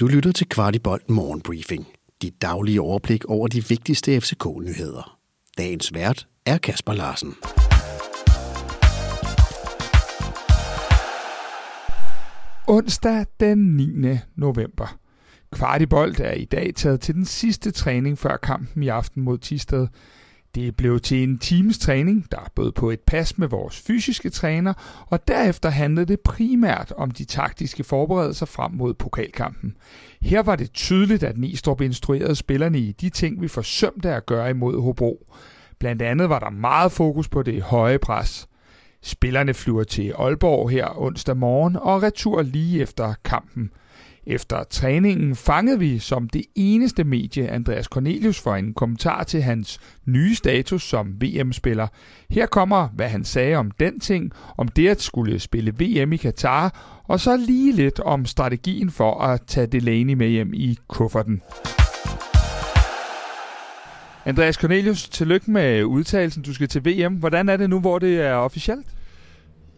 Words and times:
Du 0.00 0.06
lytter 0.06 0.32
til 0.32 0.48
Kvartibolt 0.48 1.10
Morgenbriefing. 1.10 1.86
Dit 2.22 2.42
daglige 2.42 2.80
overblik 2.80 3.24
over 3.24 3.48
de 3.48 3.68
vigtigste 3.68 4.20
FCK-nyheder. 4.20 5.18
Dagens 5.58 5.94
vært 5.94 6.28
er 6.46 6.58
Kasper 6.58 6.92
Larsen. 6.92 7.34
Onsdag 12.68 13.26
den 13.40 13.58
9. 13.58 14.18
november. 14.36 14.98
Kvartibolt 15.52 16.20
er 16.20 16.32
i 16.32 16.44
dag 16.44 16.74
taget 16.74 17.00
til 17.00 17.14
den 17.14 17.24
sidste 17.24 17.70
træning 17.70 18.18
før 18.18 18.36
kampen 18.36 18.82
i 18.82 18.88
aften 18.88 19.22
mod 19.22 19.38
Tisted. 19.38 19.88
Det 20.54 20.76
blev 20.76 21.00
til 21.00 21.22
en 21.22 21.38
times 21.38 21.78
træning, 21.78 22.26
der 22.30 22.50
bød 22.54 22.72
på 22.72 22.90
et 22.90 23.00
pas 23.00 23.38
med 23.38 23.48
vores 23.48 23.80
fysiske 23.80 24.30
træner, 24.30 24.72
og 25.06 25.28
derefter 25.28 25.68
handlede 25.68 26.06
det 26.06 26.20
primært 26.20 26.92
om 26.96 27.10
de 27.10 27.24
taktiske 27.24 27.84
forberedelser 27.84 28.46
frem 28.46 28.72
mod 28.72 28.94
pokalkampen. 28.94 29.76
Her 30.22 30.42
var 30.42 30.56
det 30.56 30.72
tydeligt, 30.72 31.22
at 31.22 31.38
Nistrup 31.38 31.80
instruerede 31.80 32.34
spillerne 32.34 32.78
i 32.78 32.92
de 32.92 33.08
ting, 33.08 33.42
vi 33.42 33.48
forsømte 33.48 34.10
at 34.10 34.26
gøre 34.26 34.50
imod 34.50 34.82
Hobro. 34.82 35.26
Blandt 35.78 36.02
andet 36.02 36.28
var 36.28 36.38
der 36.38 36.50
meget 36.50 36.92
fokus 36.92 37.28
på 37.28 37.42
det 37.42 37.62
høje 37.62 37.98
pres. 37.98 38.48
Spillerne 39.02 39.54
flyver 39.54 39.84
til 39.84 40.12
Aalborg 40.18 40.70
her 40.70 41.02
onsdag 41.02 41.36
morgen 41.36 41.76
og 41.76 42.02
retur 42.02 42.42
lige 42.42 42.82
efter 42.82 43.14
kampen– 43.24 43.70
efter 44.26 44.64
træningen 44.64 45.36
fangede 45.36 45.78
vi 45.78 45.98
som 45.98 46.28
det 46.28 46.42
eneste 46.54 47.04
medie 47.04 47.48
Andreas 47.48 47.86
Cornelius 47.86 48.40
for 48.40 48.54
en 48.54 48.74
kommentar 48.74 49.22
til 49.22 49.42
hans 49.42 49.80
nye 50.04 50.34
status 50.34 50.82
som 50.82 51.22
VM-spiller. 51.22 51.86
Her 52.30 52.46
kommer, 52.46 52.88
hvad 52.88 53.08
han 53.08 53.24
sagde 53.24 53.56
om 53.56 53.70
den 53.70 54.00
ting, 54.00 54.32
om 54.56 54.68
det 54.68 54.88
at 54.88 55.02
skulle 55.02 55.38
spille 55.38 55.72
VM 55.72 56.12
i 56.12 56.16
Katar, 56.16 57.00
og 57.04 57.20
så 57.20 57.36
lige 57.36 57.72
lidt 57.72 58.00
om 58.00 58.26
strategien 58.26 58.90
for 58.90 59.20
at 59.20 59.42
tage 59.46 59.66
Delaney 59.66 60.14
med 60.14 60.28
hjem 60.28 60.54
i 60.54 60.78
kufferten. 60.88 61.42
Andreas 64.26 64.54
Cornelius, 64.54 65.08
tillykke 65.08 65.50
med 65.50 65.84
udtalelsen. 65.84 66.42
Du 66.42 66.54
skal 66.54 66.68
til 66.68 66.84
VM. 66.84 67.14
Hvordan 67.14 67.48
er 67.48 67.56
det 67.56 67.70
nu, 67.70 67.80
hvor 67.80 67.98
det 67.98 68.20
er 68.20 68.34
officielt? 68.34 68.86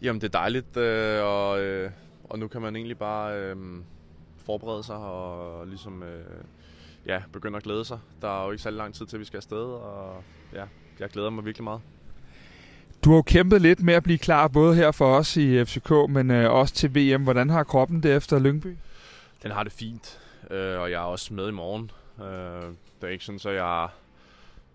Jamen, 0.01 0.21
det 0.21 0.27
er 0.27 0.39
dejligt, 0.39 0.77
øh, 0.77 1.23
og, 1.23 1.61
øh, 1.61 1.91
og 2.23 2.39
nu 2.39 2.47
kan 2.47 2.61
man 2.61 2.75
egentlig 2.75 2.97
bare... 2.97 3.39
Øh 3.39 3.55
forberede 4.47 4.83
sig 4.83 4.95
og 4.95 5.67
ligesom 5.67 6.03
øh, 6.03 6.43
ja, 7.05 7.21
begynde 7.33 7.57
at 7.57 7.63
glæde 7.63 7.85
sig. 7.85 7.99
Der 8.21 8.41
er 8.41 8.45
jo 8.45 8.51
ikke 8.51 8.63
særlig 8.63 8.77
lang 8.77 8.93
tid 8.93 9.05
til, 9.05 9.19
vi 9.19 9.25
skal 9.25 9.37
afsted, 9.37 9.63
og 9.63 10.23
ja, 10.53 10.63
jeg 10.99 11.09
glæder 11.09 11.29
mig 11.29 11.45
virkelig 11.45 11.63
meget. 11.63 11.81
Du 13.03 13.09
har 13.09 13.17
jo 13.17 13.21
kæmpet 13.21 13.61
lidt 13.61 13.83
med 13.83 13.93
at 13.93 14.03
blive 14.03 14.17
klar, 14.17 14.47
både 14.47 14.75
her 14.75 14.91
for 14.91 15.15
os 15.15 15.37
i 15.37 15.65
FCK, 15.65 15.91
men 16.09 16.31
øh, 16.31 16.51
også 16.51 16.73
til 16.73 16.95
VM. 16.95 17.23
Hvordan 17.23 17.49
har 17.49 17.63
kroppen 17.63 18.03
det 18.03 18.15
efter 18.15 18.39
Lyngby? 18.39 18.77
Den 19.43 19.51
har 19.51 19.63
det 19.63 19.71
fint, 19.71 20.19
øh, 20.51 20.79
og 20.79 20.91
jeg 20.91 20.97
er 20.97 21.05
også 21.05 21.33
med 21.33 21.47
i 21.47 21.51
morgen. 21.51 21.91
Øh, 22.19 22.73
det 23.01 23.07
er 23.07 23.11
ikke 23.11 23.25
sådan, 23.25 23.39
så 23.39 23.49
jeg 23.49 23.89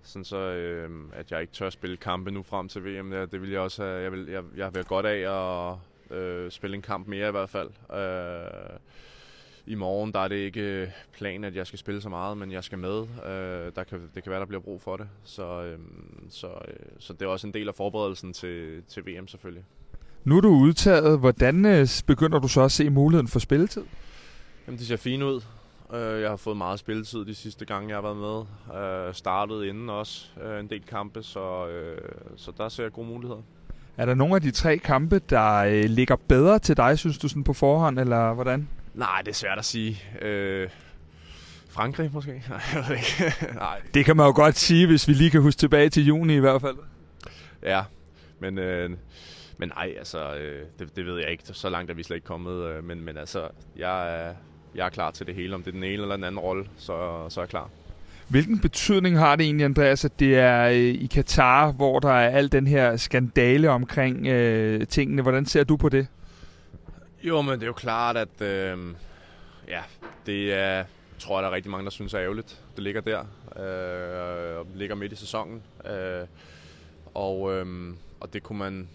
sådan 0.02 0.24
så, 0.24 0.36
øh, 0.36 0.90
at 1.12 1.30
jeg 1.30 1.40
ikke 1.40 1.52
tør 1.52 1.70
spille 1.70 1.96
kampe 1.96 2.30
nu 2.30 2.42
frem 2.42 2.68
til 2.68 2.84
VM. 2.84 3.12
Ja, 3.12 3.26
det 3.26 3.42
vil 3.42 3.50
jeg 3.50 3.60
også 3.60 3.82
have, 3.82 4.02
jeg 4.02 4.12
vil, 4.12 4.28
jeg, 4.28 4.42
jeg 4.56 4.74
vil 4.74 4.84
godt 4.84 5.06
af 5.06 5.18
at 5.30 5.76
øh, 6.16 6.50
spille 6.50 6.76
en 6.76 6.82
kamp 6.82 7.06
mere 7.06 7.28
i 7.28 7.30
hvert 7.30 7.50
fald. 7.50 7.70
Øh, 7.94 8.78
i 9.66 9.74
morgen 9.74 10.12
der 10.12 10.20
er 10.20 10.28
det 10.28 10.36
ikke 10.36 10.92
planen, 11.12 11.44
at 11.44 11.56
jeg 11.56 11.66
skal 11.66 11.78
spille 11.78 12.00
så 12.00 12.08
meget, 12.08 12.38
men 12.38 12.52
jeg 12.52 12.64
skal 12.64 12.78
med. 12.78 13.00
Øh, 13.26 13.72
der 13.76 13.84
kan, 13.84 14.10
det 14.14 14.22
kan 14.22 14.30
være, 14.30 14.40
der 14.40 14.46
bliver 14.46 14.60
brug 14.60 14.82
for 14.82 14.96
det. 14.96 15.08
Så, 15.24 15.62
øh, 15.62 15.78
så, 16.30 16.46
øh, 16.46 16.74
så 16.98 17.12
det 17.12 17.22
er 17.22 17.26
også 17.26 17.46
en 17.46 17.54
del 17.54 17.68
af 17.68 17.74
forberedelsen 17.74 18.32
til, 18.32 18.82
til 18.88 19.06
VM 19.06 19.28
selvfølgelig. 19.28 19.64
Nu 20.24 20.36
er 20.36 20.40
du 20.40 20.48
udtaget. 20.48 21.18
Hvordan 21.18 21.66
øh, 21.66 21.88
begynder 22.06 22.38
du 22.38 22.48
så 22.48 22.60
at 22.62 22.72
se 22.72 22.90
muligheden 22.90 23.28
for 23.28 23.38
spilletid? 23.38 23.82
Jamen, 24.66 24.78
det 24.78 24.86
ser 24.86 24.96
fint 24.96 25.22
ud. 25.22 25.40
Øh, 25.94 26.20
jeg 26.20 26.30
har 26.30 26.36
fået 26.36 26.56
meget 26.56 26.78
spilletid 26.78 27.24
de 27.24 27.34
sidste 27.34 27.64
gange, 27.64 27.88
jeg 27.88 27.96
har 27.96 28.14
været 28.14 28.46
med. 28.70 29.08
Øh, 29.08 29.14
startet 29.14 29.64
inden 29.64 29.90
også 29.90 30.26
en 30.60 30.70
del 30.70 30.82
kampe, 30.86 31.22
så, 31.22 31.66
så 32.36 32.52
der 32.58 32.68
ser 32.68 32.82
jeg 32.82 32.92
gode 32.92 33.06
muligheder. 33.06 33.42
Er 33.96 34.06
der 34.06 34.14
nogle 34.14 34.34
af 34.34 34.40
de 34.40 34.50
tre 34.50 34.78
kampe, 34.78 35.18
der 35.18 35.86
ligger 35.86 36.16
bedre 36.16 36.58
til 36.58 36.76
dig, 36.76 36.98
synes 36.98 37.18
du, 37.18 37.28
sådan 37.28 37.44
på 37.44 37.52
forhånd, 37.52 37.98
eller 37.98 38.34
hvordan? 38.34 38.68
Nej, 38.94 39.22
det 39.24 39.28
er 39.28 39.34
svært 39.34 39.58
at 39.58 39.64
sige. 39.64 40.02
Øh, 40.22 40.68
Frankrig 41.72 42.10
måske? 42.12 42.30
Nej, 42.48 42.60
jeg 42.74 42.84
ved 42.88 42.96
ikke. 42.96 43.34
Nej. 43.54 43.80
Det 43.94 44.04
kan 44.04 44.16
man 44.16 44.26
jo 44.26 44.32
godt 44.32 44.58
sige, 44.58 44.86
hvis 44.86 45.08
vi 45.08 45.12
lige 45.12 45.30
kan 45.30 45.42
huske 45.42 45.58
tilbage 45.58 45.88
til 45.88 46.06
juni 46.06 46.36
i 46.36 46.40
hvert 46.40 46.60
fald. 46.60 46.76
Ja, 47.62 47.82
men, 48.40 48.58
øh, 48.58 48.90
men 49.58 49.68
nej, 49.68 49.94
altså, 49.98 50.34
øh, 50.34 50.62
det, 50.78 50.96
det 50.96 51.06
ved 51.06 51.18
jeg 51.18 51.30
ikke. 51.30 51.44
Så 51.46 51.70
langt 51.70 51.90
er 51.90 51.94
vi 51.94 52.02
slet 52.02 52.16
ikke 52.16 52.26
kommet. 52.26 52.64
Øh, 52.64 52.84
men, 52.84 53.04
men 53.04 53.18
altså, 53.18 53.48
jeg 53.76 54.14
er, 54.14 54.34
jeg 54.74 54.86
er 54.86 54.90
klar 54.90 55.10
til 55.10 55.26
det 55.26 55.34
hele. 55.34 55.54
Om 55.54 55.62
det 55.62 55.70
er 55.70 55.72
den 55.72 55.84
ene 55.84 56.02
eller 56.02 56.16
den 56.16 56.24
anden 56.24 56.38
rolle, 56.38 56.64
så, 56.76 57.26
så 57.28 57.40
er 57.40 57.44
jeg 57.44 57.48
klar. 57.48 57.70
Hvilken 58.28 58.58
betydning 58.58 59.18
har 59.18 59.36
det 59.36 59.44
egentlig, 59.44 59.64
Andreas, 59.64 60.04
at 60.04 60.20
det 60.20 60.38
er 60.38 60.64
øh, 60.64 60.76
i 60.76 61.06
Katar, 61.06 61.72
hvor 61.72 61.98
der 61.98 62.12
er 62.12 62.28
al 62.28 62.52
den 62.52 62.66
her 62.66 62.96
skandale 62.96 63.70
omkring 63.70 64.26
øh, 64.26 64.86
tingene? 64.86 65.22
Hvordan 65.22 65.46
ser 65.46 65.64
du 65.64 65.76
på 65.76 65.88
det? 65.88 66.06
Jo, 67.22 67.42
men 67.42 67.54
det 67.54 67.62
er 67.62 67.66
jo 67.66 67.72
klart, 67.72 68.16
at 68.16 68.40
øh, 68.40 68.94
ja, 69.68 69.82
det 70.26 70.52
er, 70.52 70.84
tror 71.18 71.38
jeg, 71.38 71.42
der 71.42 71.48
er 71.48 71.54
rigtig 71.54 71.70
mange, 71.70 71.84
der 71.84 71.90
synes 71.90 72.14
er 72.14 72.20
ærgerligt. 72.20 72.64
Det 72.76 72.84
ligger 72.84 73.00
der, 73.00 73.20
øh, 73.56 74.58
og 74.58 74.66
ligger 74.74 74.94
midt 74.94 75.12
i 75.12 75.16
sæsonen. 75.16 75.62
Øh, 75.86 76.26
og, 77.14 77.52
øh, 77.52 77.94
og 78.20 78.32
det 78.32 78.42
kunne 78.42 78.58
man 78.58 78.88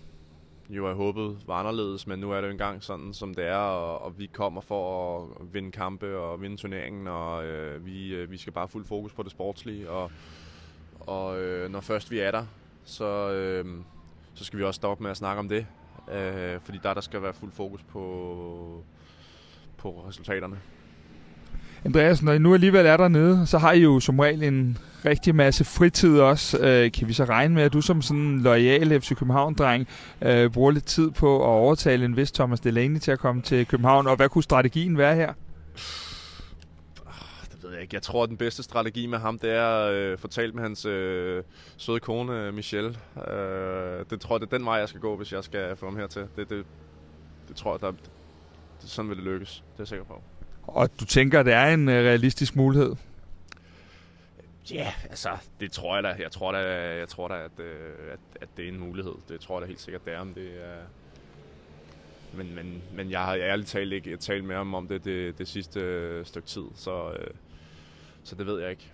jo 0.69 0.85
have 0.85 0.95
håbet 0.95 1.37
var 1.45 1.55
anderledes, 1.55 2.07
men 2.07 2.19
nu 2.19 2.31
er 2.31 2.41
det 2.41 2.47
jo 2.47 2.51
engang 2.51 2.83
sådan, 2.83 3.13
som 3.13 3.33
det 3.33 3.45
er, 3.45 3.55
og, 3.55 4.01
og 4.01 4.19
vi 4.19 4.25
kommer 4.25 4.61
for 4.61 5.21
at 5.23 5.53
vinde 5.53 5.71
kampe 5.71 6.17
og 6.17 6.41
vinde 6.41 6.57
turneringen, 6.57 7.07
og 7.07 7.45
øh, 7.45 7.85
vi, 7.85 8.15
øh, 8.15 8.31
vi 8.31 8.37
skal 8.37 8.53
bare 8.53 8.67
fuld 8.67 8.85
fokus 8.85 9.13
på 9.13 9.23
det 9.23 9.31
sportslige, 9.31 9.89
og, 9.89 10.11
og 10.99 11.39
øh, 11.39 11.71
når 11.71 11.81
først 11.81 12.11
vi 12.11 12.19
er 12.19 12.31
der, 12.31 12.45
så, 12.85 13.31
øh, 13.31 13.65
så 14.33 14.45
skal 14.45 14.59
vi 14.59 14.63
også 14.63 14.77
stoppe 14.77 15.03
med 15.03 15.11
at 15.11 15.17
snakke 15.17 15.39
om 15.39 15.49
det, 15.49 15.65
Øh, 16.11 16.59
fordi 16.63 16.79
der, 16.83 16.93
der 16.93 17.01
skal 17.01 17.21
være 17.21 17.33
fuld 17.33 17.51
fokus 17.51 17.81
på, 17.83 18.83
på 19.77 20.03
resultaterne. 20.07 20.57
Andreas, 21.85 22.21
når 22.23 22.33
I 22.33 22.39
nu 22.39 22.53
alligevel 22.53 22.85
er 22.85 22.97
dernede, 22.97 23.45
så 23.45 23.57
har 23.57 23.71
I 23.71 23.79
jo 23.79 23.99
som 23.99 24.19
regel 24.19 24.43
en 24.43 24.77
rigtig 25.05 25.35
masse 25.35 25.63
fritid 25.63 26.19
også. 26.19 26.57
Øh, 26.57 26.91
kan 26.91 27.07
vi 27.07 27.13
så 27.13 27.23
regne 27.23 27.55
med, 27.55 27.63
at 27.63 27.73
du 27.73 27.81
som 27.81 28.01
sådan 28.01 28.21
en 28.21 28.41
lojal 28.41 29.01
FC 29.01 29.15
København-dreng 29.15 29.87
øh, 30.21 30.51
bruger 30.51 30.71
lidt 30.71 30.85
tid 30.85 31.11
på 31.11 31.35
at 31.35 31.47
overtale 31.47 32.05
en 32.05 32.17
vis 32.17 32.31
Thomas 32.31 32.59
Delaney 32.59 32.99
til 32.99 33.11
at 33.11 33.19
komme 33.19 33.41
til 33.41 33.67
København? 33.67 34.07
Og 34.07 34.15
hvad 34.15 34.29
kunne 34.29 34.43
strategien 34.43 34.97
være 34.97 35.15
her? 35.15 35.33
Jeg 37.77 37.83
ikke. 37.83 37.95
Jeg 37.95 38.01
tror, 38.01 38.23
at 38.23 38.29
den 38.29 38.37
bedste 38.37 38.63
strategi 38.63 39.05
med 39.05 39.17
ham, 39.17 39.39
det 39.39 39.51
er 39.51 39.67
at 39.67 39.93
øh, 39.93 40.17
få 40.17 40.27
talt 40.27 40.55
med 40.55 40.63
hans 40.63 40.85
øh, 40.85 41.43
søde 41.77 41.99
kone, 41.99 42.51
Michelle. 42.51 42.89
Øh, 43.17 44.05
det 44.09 44.21
tror 44.21 44.35
jeg, 44.35 44.41
det 44.41 44.53
er 44.53 44.57
den 44.57 44.65
vej, 44.65 44.75
jeg 44.75 44.89
skal 44.89 45.01
gå, 45.01 45.15
hvis 45.15 45.33
jeg 45.33 45.43
skal 45.43 45.75
få 45.75 45.85
ham 45.85 45.97
hertil. 45.97 46.27
Det, 46.35 46.49
det, 46.49 46.65
det 47.47 47.55
tror 47.55 47.73
jeg, 47.73 47.81
der, 47.81 47.91
det, 48.81 48.89
sådan 48.89 49.09
vil 49.09 49.17
det 49.17 49.25
lykkes. 49.25 49.55
Det 49.55 49.79
er 49.79 49.83
jeg 49.83 49.87
sikker 49.87 50.05
på. 50.05 50.21
Og 50.63 50.89
du 50.99 51.05
tænker, 51.05 51.39
at 51.39 51.45
det 51.45 51.53
er 51.53 51.67
en 51.67 51.89
øh, 51.89 51.95
realistisk 51.95 52.55
mulighed? 52.55 52.95
Ja, 54.71 54.75
yeah, 54.75 55.05
altså, 55.09 55.29
det 55.59 55.71
tror 55.71 55.95
jeg 55.95 56.03
da. 56.03 56.15
Jeg 56.19 56.31
tror 56.31 56.51
da, 56.51 56.59
jeg 56.97 57.07
tror 57.07 57.27
da 57.27 57.33
at, 57.33 57.59
øh, 57.59 58.13
at, 58.13 58.19
at 58.41 58.49
det 58.57 58.65
er 58.65 58.69
en 58.69 58.79
mulighed. 58.79 59.13
Det 59.29 59.39
tror 59.39 59.55
jeg 59.55 59.61
da 59.61 59.67
helt 59.67 59.81
sikkert, 59.81 60.05
det 60.05 60.13
er. 60.13 60.19
Om 60.19 60.33
det 60.33 60.47
er 60.47 60.77
men, 62.33 62.55
men, 62.55 62.81
men 62.93 63.11
jeg 63.11 63.19
har 63.19 63.35
ærligt 63.35 63.67
talt 63.67 63.93
ikke 63.93 64.17
talt 64.17 64.43
med 64.43 64.55
ham 64.55 64.73
om 64.73 64.87
det 64.87 65.05
det, 65.05 65.37
det 65.37 65.47
sidste 65.47 66.25
stykke 66.25 66.47
tid, 66.47 66.63
så, 66.75 67.11
øh, 67.11 67.27
så 68.27 68.35
det 68.35 68.45
ved 68.45 68.61
jeg 68.61 68.69
ikke. 68.69 68.91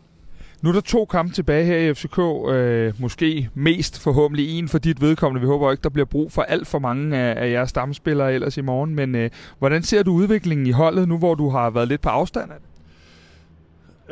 Nu 0.62 0.70
er 0.70 0.74
der 0.74 0.82
to 0.82 1.06
kampe 1.06 1.34
tilbage 1.34 1.66
her 1.66 1.78
i 1.78 1.94
FCK. 1.94 2.20
Øh, 2.54 3.02
måske 3.02 3.50
mest 3.54 4.00
forhåbentlig 4.00 4.60
en 4.60 4.70
for 4.70 4.78
dit 4.78 5.02
vedkommende. 5.02 5.42
Vi 5.42 5.48
håber 5.48 5.72
ikke, 5.72 5.84
der 5.84 5.90
bliver 5.90 6.06
brug 6.06 6.32
for 6.32 6.42
alt 6.42 6.68
for 6.68 6.80
mange 6.80 7.18
af, 7.18 7.44
af 7.46 7.52
jeres 7.52 7.70
stamspillere 7.70 8.34
ellers 8.34 8.58
i 8.58 8.62
morgen. 8.62 8.96
Men 8.96 9.16
øh, 9.16 9.30
hvordan 9.60 9.84
ser 9.84 10.04
du 10.04 10.12
udviklingen 10.12 10.68
i 10.68 10.72
holdet 10.72 11.08
nu, 11.08 11.18
hvor 11.18 11.36
du 11.36 11.50
har 11.50 11.70
været 11.70 11.88
lidt 11.88 12.02
på 12.02 12.10
afstand 12.10 12.52
af 12.52 12.58
det? 12.60 12.68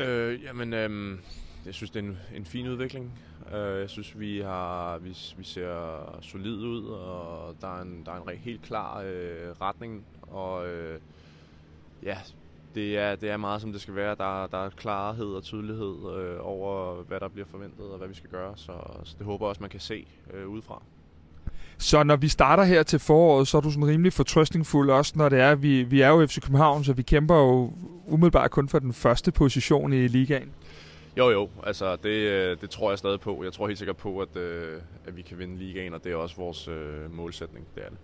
Øh, 0.07 0.43
jamen, 0.43 0.73
øh, 0.73 1.17
jeg 1.65 1.73
synes, 1.73 1.91
det 1.91 1.99
er 1.99 2.03
en, 2.03 2.17
en 2.35 2.45
fin 2.45 2.67
udvikling. 2.67 3.11
Øh, 3.55 3.79
jeg 3.79 3.89
synes, 3.89 4.19
vi 4.19 4.39
har 4.39 4.97
vi, 4.97 5.17
vi 5.37 5.43
ser 5.43 6.19
solid 6.21 6.57
ud, 6.57 6.85
og 6.85 7.55
der 7.61 7.77
er 7.77 7.81
en, 7.81 8.03
der 8.05 8.11
er 8.11 8.29
en 8.29 8.37
helt 8.37 8.61
klar 8.61 9.01
øh, 9.01 9.51
retning. 9.61 10.05
Og 10.21 10.67
øh, 10.67 10.99
ja, 12.03 12.17
det 12.75 12.97
er, 12.97 13.15
det 13.15 13.29
er 13.29 13.37
meget, 13.37 13.61
som 13.61 13.71
det 13.71 13.81
skal 13.81 13.95
være. 13.95 14.15
Der, 14.15 14.47
der 14.47 14.65
er 14.65 14.69
klarhed 14.69 15.25
og 15.25 15.43
tydelighed 15.43 15.95
øh, 16.17 16.37
over, 16.41 16.95
hvad 17.03 17.19
der 17.19 17.27
bliver 17.27 17.47
forventet 17.51 17.85
og 17.91 17.97
hvad 17.97 18.07
vi 18.07 18.15
skal 18.15 18.29
gøre. 18.29 18.53
Så, 18.55 18.73
så 19.03 19.15
det 19.17 19.25
håber 19.25 19.45
jeg 19.45 19.49
også, 19.49 19.61
man 19.61 19.69
kan 19.69 19.79
se 19.79 20.07
øh, 20.33 20.47
udefra. 20.47 20.81
Så 21.77 22.03
når 22.03 22.15
vi 22.15 22.27
starter 22.27 22.63
her 22.63 22.83
til 22.83 22.99
foråret, 22.99 23.47
så 23.47 23.57
er 23.57 23.61
du 23.61 23.71
sådan 23.71 23.87
rimelig 23.87 24.13
fortrøstningsfuld 24.13 24.89
også, 24.89 25.13
når 25.15 25.29
det 25.29 25.39
er, 25.39 25.55
vi, 25.55 25.83
vi 25.83 26.01
er 26.01 26.09
jo 26.09 26.25
FC 26.25 26.41
København, 26.41 26.83
så 26.83 26.93
vi 26.93 27.01
kæmper 27.01 27.35
jo 27.35 27.73
umiddelbart 28.07 28.51
kun 28.51 28.69
for 28.69 28.79
den 28.79 28.93
første 28.93 29.31
position 29.31 29.93
i 29.93 30.07
ligaen. 30.07 30.51
Jo, 31.17 31.29
jo. 31.29 31.49
Altså, 31.63 31.95
det, 31.95 32.09
øh, 32.09 32.57
det 32.61 32.69
tror 32.69 32.91
jeg 32.91 32.97
stadig 32.97 33.19
på. 33.19 33.43
Jeg 33.43 33.53
tror 33.53 33.67
helt 33.67 33.79
sikkert 33.79 33.97
på, 33.97 34.19
at, 34.19 34.37
øh, 34.37 34.81
at 35.07 35.17
vi 35.17 35.21
kan 35.21 35.39
vinde 35.39 35.57
ligaen, 35.57 35.93
og 35.93 36.03
det 36.03 36.11
er 36.11 36.15
også 36.15 36.35
vores 36.35 36.67
øh, 36.67 37.13
målsætning. 37.15 37.65
Det 37.75 37.83
er 37.85 37.89
det. 37.89 37.97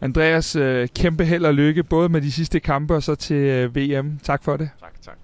Andreas, 0.00 0.56
øh, 0.56 0.88
kæmpe 0.88 1.24
held 1.24 1.44
og 1.44 1.54
lykke, 1.54 1.84
både 1.84 2.08
med 2.08 2.22
de 2.22 2.32
sidste 2.32 2.60
kampe 2.60 2.94
og 2.94 3.02
så 3.02 3.14
til 3.14 3.36
øh, 3.36 3.76
VM. 3.76 4.18
Tak 4.22 4.44
for 4.44 4.56
det. 4.56 4.70
Tak, 4.80 5.02
tak. 5.02 5.18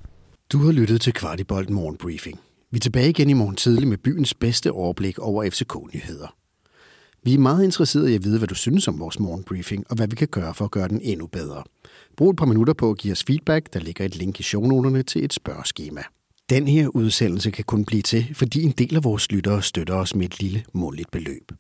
Du 0.53 0.59
har 0.59 0.73
lyttet 0.73 1.01
til 1.01 1.13
Kvartibolt 1.13 1.71
Morgenbriefing. 1.71 2.41
Vi 2.71 2.77
er 2.77 2.81
tilbage 2.81 3.09
igen 3.09 3.31
i 3.31 3.33
morgen 3.33 3.57
tidlig 3.57 3.89
med 3.89 3.99
byens 3.99 4.35
bedste 4.35 4.73
overblik 4.73 5.19
over 5.19 5.51
FCK-nyheder. 5.51 6.35
Vi 7.25 7.35
er 7.35 7.39
meget 7.39 7.65
interesserede 7.65 8.13
i 8.13 8.15
at 8.15 8.25
vide, 8.25 8.39
hvad 8.39 8.49
du 8.49 8.55
synes 8.55 8.89
om 8.89 9.01
vores 9.01 9.21
morgenbriefing, 9.21 9.85
og 9.91 9.97
hvad 9.97 10.09
vi 10.09 10.17
kan 10.17 10.29
gøre 10.29 10.55
for 10.55 10.65
at 10.65 10.71
gøre 10.71 10.89
den 10.89 11.01
endnu 11.03 11.27
bedre. 11.27 11.63
Brug 12.17 12.31
et 12.31 12.37
par 12.37 12.47
minutter 12.47 12.75
på 12.75 12.91
at 12.91 12.99
give 12.99 13.13
os 13.13 13.25
feedback. 13.25 13.73
Der 13.73 13.81
ligger 13.81 14.05
et 14.05 14.17
link 14.17 14.41
i 14.41 14.43
shownoterne 14.43 15.03
til 15.03 15.25
et 15.25 15.33
spørgeskema. 15.33 16.03
Den 16.51 16.69
her 16.69 16.89
udsendelse 16.89 17.51
kan 17.51 17.65
kun 17.65 17.85
blive 17.85 18.03
til, 18.03 18.35
fordi 18.35 18.63
en 18.63 18.71
del 18.71 18.97
af 18.97 19.05
vores 19.05 19.33
lyttere 19.33 19.63
støtter 19.63 19.95
os 19.95 20.15
med 20.15 20.27
et 20.27 20.41
lille 20.41 20.65
måligt 20.73 21.11
beløb. 21.11 21.53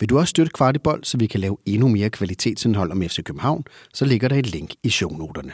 Vil 0.00 0.08
du 0.08 0.18
også 0.18 0.30
støtte 0.30 0.52
Kvartibold, 0.54 1.04
så 1.04 1.18
vi 1.18 1.26
kan 1.26 1.40
lave 1.40 1.56
endnu 1.66 1.88
mere 1.88 2.10
kvalitetsindhold 2.10 2.92
om 2.92 3.02
FC 3.02 3.22
København, 3.24 3.64
så 3.94 4.04
ligger 4.04 4.28
der 4.28 4.36
et 4.36 4.46
link 4.46 4.70
i 4.82 4.90
shownoterne. 4.90 5.52